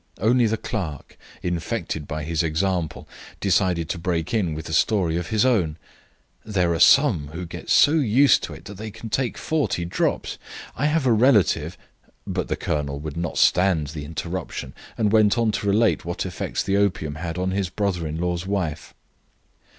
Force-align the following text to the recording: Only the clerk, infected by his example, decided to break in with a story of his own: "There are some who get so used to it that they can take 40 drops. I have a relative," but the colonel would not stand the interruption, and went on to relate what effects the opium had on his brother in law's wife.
Only 0.17 0.47
the 0.47 0.57
clerk, 0.57 1.15
infected 1.43 2.07
by 2.07 2.23
his 2.23 2.41
example, 2.41 3.07
decided 3.39 3.87
to 3.89 3.99
break 3.99 4.33
in 4.33 4.55
with 4.55 4.67
a 4.67 4.73
story 4.73 5.15
of 5.15 5.27
his 5.29 5.45
own: 5.45 5.77
"There 6.43 6.73
are 6.73 6.79
some 6.79 7.27
who 7.33 7.45
get 7.45 7.69
so 7.69 7.91
used 7.91 8.41
to 8.45 8.55
it 8.55 8.65
that 8.65 8.77
they 8.77 8.89
can 8.89 9.11
take 9.11 9.37
40 9.37 9.85
drops. 9.85 10.39
I 10.75 10.87
have 10.87 11.05
a 11.05 11.13
relative," 11.13 11.77
but 12.25 12.47
the 12.47 12.55
colonel 12.55 12.97
would 12.99 13.15
not 13.15 13.37
stand 13.37 13.89
the 13.89 14.03
interruption, 14.05 14.73
and 14.97 15.11
went 15.11 15.37
on 15.37 15.51
to 15.51 15.67
relate 15.67 16.03
what 16.03 16.25
effects 16.25 16.63
the 16.63 16.77
opium 16.77 17.13
had 17.21 17.37
on 17.37 17.51
his 17.51 17.69
brother 17.69 18.07
in 18.07 18.19
law's 18.19 18.47
wife. 18.47 18.95